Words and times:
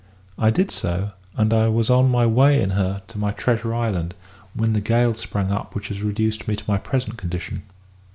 I 0.39 0.49
did 0.49 0.71
so; 0.71 1.11
and 1.37 1.51
was 1.75 1.91
on 1.91 2.09
my 2.09 2.25
way 2.25 2.59
in 2.59 2.71
her 2.71 3.03
to 3.07 3.19
my 3.19 3.29
treasure 3.29 3.75
island, 3.75 4.15
when 4.55 4.73
the 4.73 4.81
gale 4.81 5.13
sprung 5.13 5.51
up 5.51 5.75
which 5.75 5.89
has 5.89 6.01
reduced 6.01 6.47
me 6.47 6.55
to 6.55 6.63
my 6.67 6.79
present 6.79 7.17
condition. 7.19 7.61